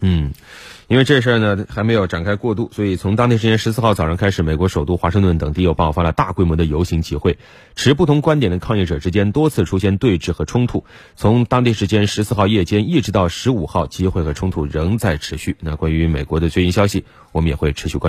[0.00, 0.32] 嗯，
[0.86, 7.36] 因为这事儿呢还没有展开过渡，所以从当地时间十四号早上开始，美国首都华盛顿等地又爆发了大规模的游行集会，
[7.74, 10.84] 持不同观点的抗议者之间多次出现对峙和冲突。
[11.16, 15.56] 从当地时间十四号夜间一直到十五号，集会和冲突仍在持续。
[15.58, 18.06] 那关于美国的最新消息，我们也会持续关注。